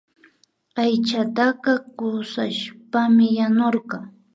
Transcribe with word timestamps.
Aychataka 0.83 1.71
kushashpami 1.97 3.27
yanurka 3.37 3.97